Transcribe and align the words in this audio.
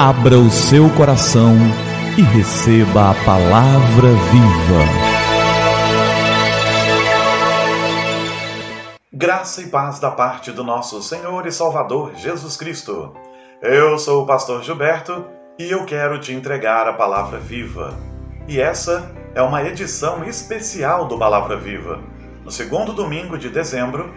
Abra 0.00 0.38
o 0.38 0.48
seu 0.48 0.88
coração 0.90 1.56
e 2.16 2.22
receba 2.22 3.10
a 3.10 3.14
palavra 3.24 4.10
viva. 4.30 4.84
Graça 9.12 9.60
e 9.60 9.66
paz 9.66 9.98
da 9.98 10.12
parte 10.12 10.52
do 10.52 10.62
nosso 10.62 11.02
Senhor 11.02 11.44
e 11.48 11.50
Salvador 11.50 12.14
Jesus 12.14 12.56
Cristo. 12.56 13.12
Eu 13.60 13.98
sou 13.98 14.22
o 14.22 14.26
pastor 14.26 14.62
Gilberto 14.62 15.26
e 15.58 15.68
eu 15.68 15.84
quero 15.84 16.20
te 16.20 16.32
entregar 16.32 16.86
a 16.86 16.92
palavra 16.92 17.40
viva. 17.40 17.98
E 18.46 18.60
essa 18.60 19.12
é 19.34 19.42
uma 19.42 19.64
edição 19.64 20.22
especial 20.22 21.08
do 21.08 21.18
Palavra 21.18 21.56
Viva. 21.56 21.98
No 22.44 22.52
segundo 22.52 22.92
domingo 22.92 23.36
de 23.36 23.48
dezembro, 23.48 24.14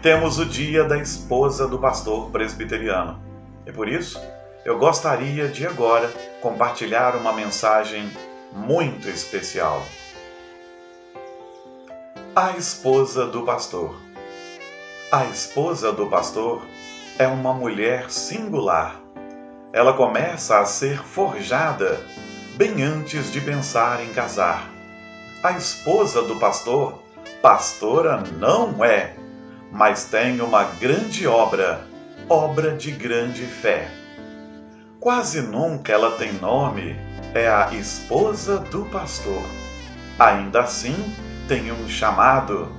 temos 0.00 0.38
o 0.38 0.46
dia 0.46 0.84
da 0.84 0.96
esposa 0.96 1.68
do 1.68 1.78
pastor 1.78 2.30
presbiteriano. 2.30 3.20
E 3.66 3.72
por 3.72 3.88
isso, 3.88 4.18
eu 4.66 4.76
gostaria 4.76 5.46
de 5.46 5.64
agora 5.64 6.12
compartilhar 6.42 7.14
uma 7.14 7.32
mensagem 7.32 8.10
muito 8.52 9.08
especial. 9.08 9.86
A 12.34 12.56
esposa 12.56 13.26
do 13.26 13.44
pastor. 13.44 13.94
A 15.12 15.24
esposa 15.26 15.92
do 15.92 16.08
pastor 16.08 16.66
é 17.16 17.28
uma 17.28 17.54
mulher 17.54 18.10
singular. 18.10 19.00
Ela 19.72 19.92
começa 19.92 20.58
a 20.58 20.64
ser 20.64 21.00
forjada 21.00 22.00
bem 22.56 22.82
antes 22.82 23.30
de 23.30 23.40
pensar 23.40 24.02
em 24.02 24.12
casar. 24.12 24.68
A 25.44 25.52
esposa 25.52 26.22
do 26.22 26.40
pastor, 26.40 27.00
pastora 27.40 28.16
não 28.36 28.84
é, 28.84 29.14
mas 29.70 30.06
tem 30.06 30.40
uma 30.40 30.64
grande 30.64 31.24
obra, 31.24 31.86
obra 32.28 32.72
de 32.72 32.90
grande 32.90 33.46
fé 33.46 34.05
quase 35.06 35.40
nunca 35.40 35.92
ela 35.92 36.16
tem 36.18 36.32
nome, 36.32 36.96
é 37.32 37.46
a 37.46 37.72
esposa 37.72 38.58
do 38.58 38.84
pastor. 38.86 39.40
Ainda 40.18 40.62
assim, 40.62 40.96
tem 41.46 41.70
um 41.70 41.88
chamado 41.88 42.72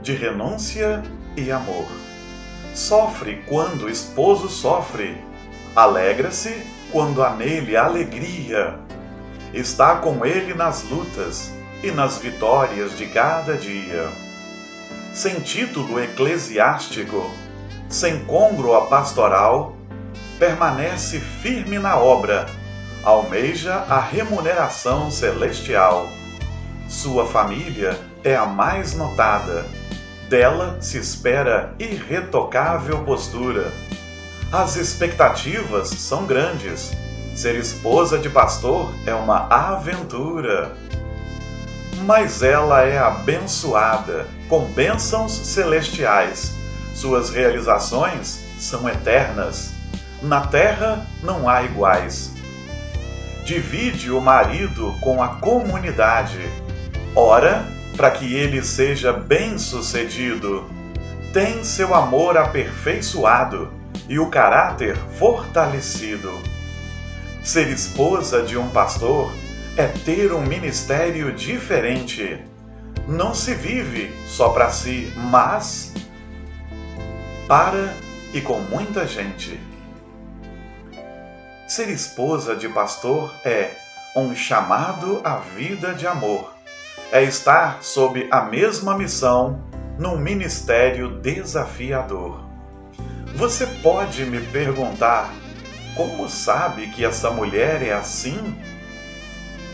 de 0.00 0.14
renúncia 0.14 1.02
e 1.36 1.52
amor. 1.52 1.84
Sofre 2.74 3.44
quando 3.46 3.82
o 3.82 3.90
esposo 3.90 4.48
sofre, 4.48 5.22
alegra-se 5.76 6.66
quando 6.90 7.22
há 7.22 7.36
nele 7.36 7.76
alegria. 7.76 8.78
Está 9.52 9.96
com 9.96 10.24
ele 10.24 10.54
nas 10.54 10.82
lutas 10.84 11.52
e 11.82 11.90
nas 11.90 12.16
vitórias 12.16 12.96
de 12.96 13.04
cada 13.04 13.54
dia. 13.54 14.08
Sem 15.12 15.40
título 15.40 16.00
eclesiástico, 16.00 17.30
sem 17.86 18.24
congro 18.24 18.80
pastoral, 18.86 19.75
permanece 20.38 21.18
firme 21.18 21.78
na 21.78 21.96
obra, 21.96 22.46
almeja 23.02 23.74
a 23.88 24.00
remuneração 24.00 25.10
celestial. 25.10 26.08
Sua 26.88 27.26
família 27.26 27.98
é 28.22 28.36
a 28.36 28.44
mais 28.44 28.94
notada, 28.94 29.64
dela 30.28 30.76
se 30.80 30.98
espera 30.98 31.74
irretocável 31.78 33.02
postura. 33.04 33.72
As 34.52 34.76
expectativas 34.76 35.88
são 35.88 36.26
grandes. 36.26 36.92
Ser 37.34 37.56
esposa 37.56 38.18
de 38.18 38.28
pastor 38.28 38.92
é 39.06 39.14
uma 39.14 39.46
aventura. 39.48 40.76
Mas 42.04 42.42
ela 42.42 42.82
é 42.82 42.98
abençoada 42.98 44.26
com 44.48 44.64
bênçãos 44.66 45.32
celestiais. 45.32 46.52
Suas 46.94 47.30
realizações 47.30 48.40
são 48.58 48.88
eternas 48.88 49.75
na 50.22 50.40
terra 50.46 51.06
não 51.22 51.48
há 51.48 51.62
iguais. 51.62 52.32
Divide 53.44 54.10
o 54.10 54.20
marido 54.20 54.94
com 55.00 55.22
a 55.22 55.28
comunidade. 55.28 56.40
Ora, 57.14 57.64
para 57.96 58.10
que 58.10 58.34
ele 58.34 58.62
seja 58.62 59.12
bem-sucedido. 59.12 60.68
Tem 61.32 61.64
seu 61.64 61.94
amor 61.94 62.36
aperfeiçoado 62.36 63.72
e 64.08 64.18
o 64.18 64.28
caráter 64.28 64.96
fortalecido. 65.18 66.30
Ser 67.42 67.68
esposa 67.68 68.42
de 68.42 68.56
um 68.56 68.68
pastor 68.68 69.32
é 69.76 69.86
ter 69.86 70.32
um 70.32 70.42
ministério 70.42 71.32
diferente. 71.32 72.38
Não 73.06 73.34
se 73.34 73.54
vive 73.54 74.12
só 74.26 74.48
para 74.48 74.70
si, 74.70 75.12
mas 75.16 75.92
para 77.46 77.94
e 78.34 78.40
com 78.40 78.58
muita 78.58 79.06
gente. 79.06 79.60
Ser 81.66 81.88
esposa 81.88 82.54
de 82.54 82.68
pastor 82.68 83.34
é 83.44 83.72
um 84.14 84.36
chamado 84.36 85.20
à 85.24 85.38
vida 85.38 85.92
de 85.94 86.06
amor. 86.06 86.54
É 87.10 87.24
estar 87.24 87.82
sob 87.82 88.28
a 88.30 88.42
mesma 88.42 88.96
missão 88.96 89.60
num 89.98 90.16
ministério 90.16 91.18
desafiador. 91.20 92.40
Você 93.34 93.66
pode 93.82 94.24
me 94.26 94.40
perguntar: 94.46 95.34
como 95.96 96.28
sabe 96.28 96.86
que 96.86 97.04
essa 97.04 97.32
mulher 97.32 97.82
é 97.82 97.92
assim? 97.92 98.56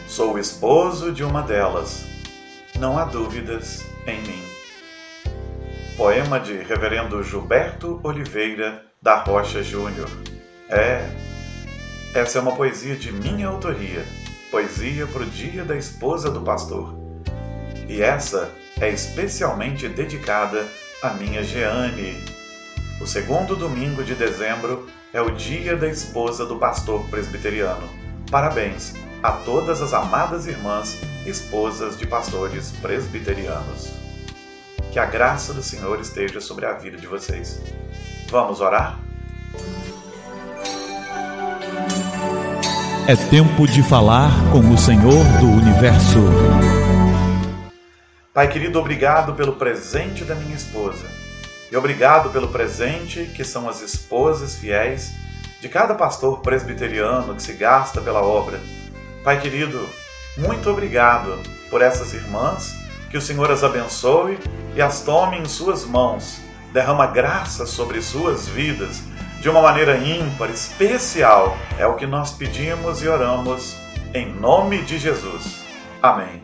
Sou 0.09 0.39
esposo 0.39 1.13
de 1.13 1.23
uma 1.23 1.43
delas. 1.43 2.07
Não 2.79 2.97
há 2.97 3.05
dúvidas 3.05 3.85
em 4.07 4.19
mim. 4.23 4.43
Poema 5.95 6.41
de 6.41 6.55
Reverendo 6.55 7.23
Gilberto 7.23 8.01
Oliveira 8.03 8.83
da 9.01 9.17
Rocha 9.17 9.63
Júnior. 9.63 10.09
É, 10.71 11.31
essa 12.15 12.39
é 12.39 12.43
uma 12.43 12.55
poesia 12.55 12.95
de 12.95 13.11
minha 13.11 13.49
autoria, 13.49 14.05
poesia 14.50 15.06
para 15.06 15.23
o 15.23 15.27
Dia 15.27 15.65
da 15.65 15.77
Esposa 15.77 16.31
do 16.31 16.43
Pastor. 16.43 16.95
E 17.89 18.03
essa 18.03 18.53
é 18.78 18.91
especialmente 18.91 19.89
dedicada 19.89 20.67
à 21.03 21.11
minha 21.15 21.43
Jeane. 21.43 22.23
O 23.00 23.06
segundo 23.06 23.56
domingo 23.56 24.05
de 24.05 24.15
dezembro 24.15 24.87
é 25.11 25.23
o 25.23 25.31
Dia 25.31 25.75
da 25.75 25.89
Esposa 25.89 26.45
do 26.45 26.56
Pastor 26.56 27.03
Presbiteriano. 27.09 27.89
Parabéns 28.31 28.94
a 29.23 29.33
todas 29.33 29.81
as 29.81 29.94
amadas 29.94 30.47
irmãs, 30.47 31.00
esposas 31.25 31.97
de 31.97 32.06
pastores 32.06 32.73
presbiterianos. 32.83 33.91
Que 34.93 34.99
a 34.99 35.06
graça 35.06 35.55
do 35.55 35.62
Senhor 35.62 35.99
esteja 35.99 36.43
sobre 36.43 36.67
a 36.67 36.75
vida 36.75 36.99
de 36.99 37.06
vocês. 37.06 37.62
Vamos 38.29 38.61
orar? 38.61 38.99
É 43.05 43.17
tempo 43.17 43.67
de 43.67 43.83
falar 43.83 44.31
com 44.53 44.61
o 44.61 44.79
Senhor 44.79 45.25
do 45.41 45.47
Universo. 45.47 46.21
Pai 48.33 48.47
querido, 48.47 48.79
obrigado 48.79 49.35
pelo 49.35 49.55
presente 49.55 50.25
da 50.25 50.37
minha 50.37 50.55
esposa. 50.55 51.05
E 51.73 51.77
obrigado 51.77 52.31
pelo 52.31 52.47
presente 52.47 53.25
que 53.35 53.43
são 53.43 53.69
as 53.69 53.83
esposas 53.83 54.55
fiéis 54.55 55.11
de 55.61 55.69
cada 55.69 55.97
pastor 55.97 56.43
presbiteriano 56.43 57.35
que 57.35 57.43
se 57.43 57.55
gasta 57.55 58.01
pela 58.01 58.23
obra. 58.23 58.61
Pai 59.25 59.41
querido, 59.41 59.85
muito 60.39 60.71
obrigado 60.71 61.41
por 61.71 61.83
essas 61.83 62.15
irmãs, 62.15 62.73
que 63.11 63.19
o 63.19 63.21
Senhor 63.21 63.51
as 63.51 63.65
abençoe 63.65 64.39
e 64.77 64.81
as 64.81 65.01
tome 65.01 65.39
em 65.39 65.45
suas 65.47 65.85
mãos. 65.85 66.41
Derrama 66.73 67.09
graça 67.09 67.67
sobre 67.67 68.01
suas 68.01 68.47
vidas 68.49 69.03
de 69.43 69.49
uma 69.49 69.61
maneira 69.61 69.99
ímpar, 69.99 70.51
especial. 70.51 71.57
É 71.77 71.85
o 71.85 71.97
que 71.97 72.07
nós 72.07 72.31
pedimos 72.31 73.03
e 73.03 73.09
oramos 73.09 73.77
em 74.15 74.33
nome 74.33 74.83
de 74.83 74.99
Jesus. 74.99 75.65
Amém. 76.01 76.41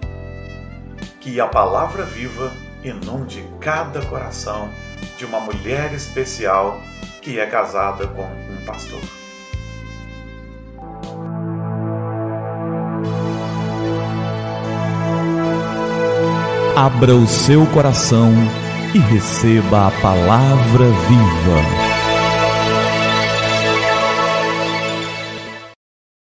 Que 1.21 1.41
a 1.41 1.47
palavra 1.47 2.03
viva 2.03 2.53
inunde 2.83 3.45
cada 3.61 4.05
coração 4.07 4.69
de 5.17 5.25
uma 5.25 5.39
mulher 5.39 5.95
especial 5.95 6.81
que 7.23 7.39
é 7.39 7.47
casada 7.47 8.09
com 8.09 8.25
um 8.25 8.65
pastor. 8.67 9.01
Abra 16.77 17.15
o 17.15 17.27
seu 17.29 17.65
coração 17.67 18.33
e 18.93 18.99
receba 18.99 19.89
a 19.89 19.91
palavra 20.01 20.85
viva. 20.87 21.88